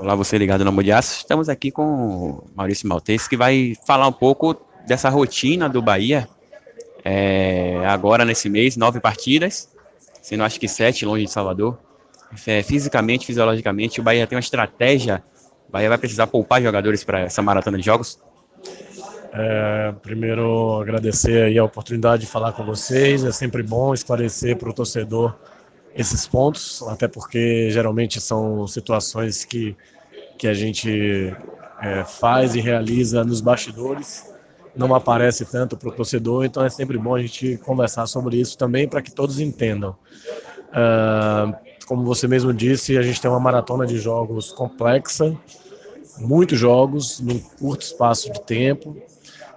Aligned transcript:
Olá, 0.00 0.14
você 0.14 0.38
ligado 0.38 0.64
no 0.64 0.70
Mundiaço. 0.70 1.16
Estamos 1.18 1.48
aqui 1.48 1.72
com 1.72 2.40
Maurício 2.54 2.88
Maltese, 2.88 3.28
que 3.28 3.36
vai 3.36 3.74
falar 3.84 4.06
um 4.06 4.12
pouco 4.12 4.54
dessa 4.86 5.08
rotina 5.08 5.68
do 5.68 5.82
Bahia. 5.82 6.28
É, 7.04 7.82
agora, 7.84 8.24
nesse 8.24 8.48
mês, 8.48 8.76
nove 8.76 9.00
partidas, 9.00 9.68
sendo 10.22 10.44
acho 10.44 10.60
que 10.60 10.68
sete 10.68 11.04
longe 11.04 11.24
de 11.24 11.32
Salvador. 11.32 11.76
É, 12.46 12.62
fisicamente, 12.62 13.26
fisiologicamente, 13.26 14.00
o 14.00 14.04
Bahia 14.04 14.24
tem 14.24 14.36
uma 14.36 14.40
estratégia. 14.40 15.20
O 15.68 15.72
Bahia 15.72 15.88
vai 15.88 15.98
precisar 15.98 16.28
poupar 16.28 16.62
jogadores 16.62 17.02
para 17.02 17.22
essa 17.22 17.42
maratona 17.42 17.76
de 17.76 17.84
jogos? 17.84 18.20
É, 19.32 19.92
primeiro, 20.00 20.80
agradecer 20.80 21.42
aí 21.42 21.58
a 21.58 21.64
oportunidade 21.64 22.22
de 22.22 22.28
falar 22.28 22.52
com 22.52 22.64
vocês. 22.64 23.24
É 23.24 23.32
sempre 23.32 23.64
bom 23.64 23.92
esclarecer 23.92 24.56
para 24.56 24.70
o 24.70 24.72
torcedor 24.72 25.34
esses 25.98 26.28
pontos, 26.28 26.80
até 26.86 27.08
porque 27.08 27.70
geralmente 27.72 28.20
são 28.20 28.66
situações 28.68 29.44
que, 29.44 29.76
que 30.38 30.46
a 30.46 30.54
gente 30.54 31.36
é, 31.82 32.04
faz 32.04 32.54
e 32.54 32.60
realiza 32.60 33.24
nos 33.24 33.40
bastidores, 33.40 34.32
não 34.76 34.94
aparece 34.94 35.44
tanto 35.44 35.76
para 35.76 35.88
o 35.88 35.92
torcedor, 35.92 36.44
então 36.44 36.64
é 36.64 36.70
sempre 36.70 36.96
bom 36.96 37.14
a 37.14 37.20
gente 37.20 37.56
conversar 37.58 38.06
sobre 38.06 38.36
isso 38.36 38.56
também 38.56 38.88
para 38.88 39.02
que 39.02 39.10
todos 39.10 39.40
entendam. 39.40 39.96
Uh, 40.68 41.54
como 41.86 42.04
você 42.04 42.28
mesmo 42.28 42.52
disse, 42.52 42.96
a 42.96 43.02
gente 43.02 43.20
tem 43.20 43.30
uma 43.30 43.40
maratona 43.40 43.86
de 43.86 43.98
jogos 43.98 44.52
complexa, 44.52 45.36
muitos 46.18 46.58
jogos 46.58 47.18
num 47.20 47.38
curto 47.38 47.82
espaço 47.82 48.30
de 48.30 48.40
tempo. 48.42 48.96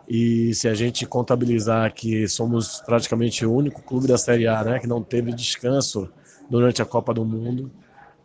E 0.07 0.53
se 0.53 0.67
a 0.67 0.73
gente 0.73 1.05
contabilizar 1.05 1.93
que 1.93 2.27
somos 2.27 2.81
praticamente 2.85 3.45
o 3.45 3.53
único 3.53 3.81
clube 3.81 4.07
da 4.07 4.17
Série 4.17 4.47
A 4.47 4.63
né, 4.63 4.79
que 4.79 4.87
não 4.87 5.01
teve 5.01 5.31
descanso 5.31 6.09
durante 6.49 6.81
a 6.81 6.85
Copa 6.85 7.13
do 7.13 7.23
Mundo. 7.23 7.71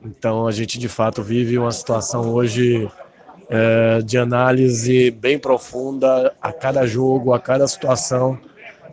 Então 0.06 0.46
a 0.46 0.52
gente 0.52 0.78
de 0.78 0.88
fato 0.88 1.22
vive 1.22 1.58
uma 1.58 1.72
situação 1.72 2.32
hoje 2.32 2.88
é, 3.48 4.00
de 4.02 4.16
análise 4.16 5.10
bem 5.10 5.38
profunda 5.38 6.32
a 6.40 6.52
cada 6.52 6.86
jogo, 6.86 7.32
a 7.32 7.40
cada 7.40 7.66
situação, 7.66 8.38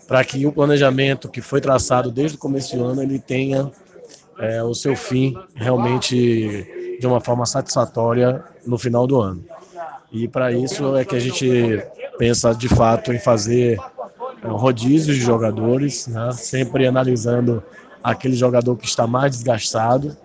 para 0.08 0.23
que 0.23 0.45
o 0.45 0.52
planejamento 0.52 1.30
que 1.30 1.42
foi 1.42 1.61
traçado 1.61 2.11
desde 2.11 2.38
o 2.38 2.39
começo 2.39 2.75
do 2.75 2.83
ano 2.83 3.03
ele 3.03 3.20
tenha 3.20 3.72
é, 4.39 4.64
o 4.64 4.73
seu 4.73 4.95
fim 4.95 5.36
realmente 5.55 6.97
de 7.00 7.05
uma 7.05 7.22
forma 7.22 7.45
satisfatória 7.45 8.44
no 8.66 8.77
final 8.77 9.05
do 9.05 9.22
ano. 9.22 9.44
E 10.11 10.27
para 10.27 10.52
isso 10.52 10.95
é 10.95 11.05
que 11.05 11.16
a 11.16 11.20
gente 11.20 11.83
pensa 12.17 12.53
de 12.53 12.70
fato 12.70 13.11
em 13.11 13.20
fazer 13.20 13.77
é, 14.44 14.48
rodízios 14.48 15.17
de 15.17 15.23
jogadores, 15.23 16.08
né, 16.08 16.31
sempre 16.31 16.86
analisando 16.88 17.64
aquele 18.03 18.36
jogador 18.36 18.75
que 18.75 18.86
está 18.86 19.08
mais 19.08 19.31
desgastado. 19.31 20.16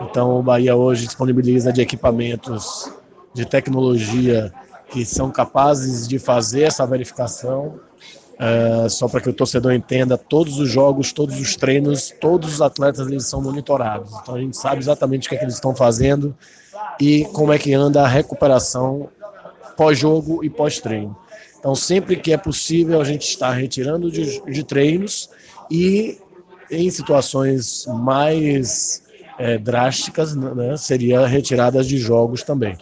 Então 0.00 0.38
o 0.38 0.42
Bahia 0.42 0.74
hoje 0.76 1.06
disponibiliza 1.06 1.72
de 1.72 1.80
equipamentos 1.80 2.90
de 3.32 3.44
tecnologia 3.44 4.52
que 4.88 5.04
são 5.04 5.30
capazes 5.30 6.06
de 6.06 6.18
fazer 6.18 6.62
essa 6.62 6.86
verificação. 6.86 7.80
É, 8.36 8.88
só 8.88 9.06
para 9.06 9.20
que 9.20 9.30
o 9.30 9.32
torcedor 9.32 9.72
entenda, 9.72 10.18
todos 10.18 10.58
os 10.58 10.68
jogos, 10.68 11.12
todos 11.12 11.38
os 11.38 11.54
treinos, 11.54 12.12
todos 12.20 12.54
os 12.54 12.60
atletas 12.60 13.06
eles 13.06 13.26
são 13.26 13.40
monitorados. 13.40 14.12
Então 14.20 14.34
a 14.34 14.40
gente 14.40 14.56
sabe 14.56 14.80
exatamente 14.80 15.26
o 15.26 15.28
que, 15.28 15.36
é 15.36 15.38
que 15.38 15.44
eles 15.44 15.54
estão 15.54 15.74
fazendo 15.74 16.34
e 17.00 17.24
como 17.26 17.52
é 17.52 17.58
que 17.58 17.72
anda 17.72 18.02
a 18.02 18.08
recuperação 18.08 19.08
pós-jogo 19.76 20.44
e 20.44 20.50
pós-treino. 20.50 21.16
Então 21.58 21.76
sempre 21.76 22.16
que 22.16 22.32
é 22.32 22.36
possível 22.36 23.00
a 23.00 23.04
gente 23.04 23.22
está 23.22 23.52
retirando 23.52 24.10
de, 24.10 24.42
de 24.50 24.64
treinos 24.64 25.30
e 25.70 26.18
em 26.70 26.90
situações 26.90 27.86
mais 27.86 29.03
é, 29.38 29.58
drásticas, 29.58 30.34
né, 30.34 30.76
seria 30.76 31.26
retiradas 31.26 31.86
de 31.86 31.98
jogos 31.98 32.42
também. 32.42 32.76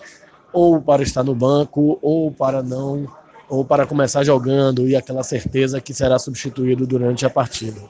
Ou 0.53 0.81
para 0.81 1.03
estar 1.03 1.23
no 1.23 1.35
banco, 1.35 1.99
ou 2.03 2.31
para 2.31 2.63
não, 2.63 3.07
ou 3.49 3.65
para 3.65 3.87
começar 3.87 4.25
jogando 4.25 4.89
e 4.89 4.97
aquela 4.97 5.23
certeza 5.23 5.81
que 5.81 5.95
será 5.95 6.19
substituído 6.19 6.87
durante 6.87 7.25
a 7.27 7.31
partida. 7.31 7.81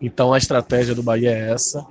Então 0.00 0.32
a 0.32 0.38
estratégia 0.38 0.94
do 0.94 1.02
Bahia 1.02 1.30
é 1.30 1.52
essa, 1.52 1.84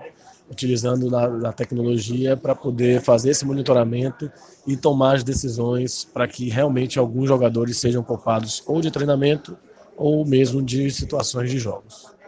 utilizando 0.50 1.16
a, 1.16 1.50
a 1.50 1.54
tecnologia 1.54 2.36
para 2.36 2.56
poder 2.56 3.02
fazer 3.02 3.32
esse 3.32 3.46
monitoramento 3.46 4.32
e 4.66 4.76
tomar 4.76 5.18
as 5.18 5.24
decisões 5.24 6.06
para 6.06 6.28
que 6.28 6.50
realmente 6.50 6.98
alguns 6.98 7.28
jogadores 7.28 7.78
sejam 7.78 8.04
poupados 8.04 8.64
ou 8.66 8.82
de 8.82 8.90
treinamento 8.90 9.58
ou 9.96 10.26
mesmo 10.26 10.62
de 10.62 10.90
situações 10.90 11.52
de 11.52 11.60
jogos. 11.60 12.19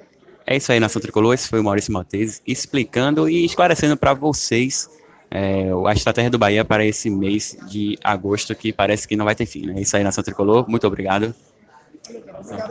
É 0.52 0.58
isso 0.58 0.70
aí, 0.70 0.82
Nação 0.82 1.02
Tricolor. 1.02 1.34
Esse 1.34 1.48
foi 1.48 1.62
o 1.62 1.64
Maurício 1.64 1.94
Maltese 1.94 2.42
explicando 2.46 3.30
e 3.30 3.46
esclarecendo 3.46 3.96
para 3.96 4.14
vocês 4.14 4.90
é, 5.32 5.70
a 5.88 5.94
estratégia 5.94 6.30
do 6.30 6.38
Bahia 6.38 6.66
para 6.66 6.86
esse 6.86 7.10
mês 7.10 7.58
de 7.70 7.98
agosto, 8.04 8.54
que 8.54 8.74
parece 8.74 9.08
que 9.08 9.16
não 9.16 9.24
vai 9.24 9.34
ter 9.34 9.46
fim. 9.46 9.66
Né? 9.66 9.76
É 9.78 9.82
isso 9.82 9.96
aí, 9.96 10.04
Nação 10.04 10.22
Tricolor. 10.22 10.70
Muito 10.70 10.86
obrigado. 10.86 11.34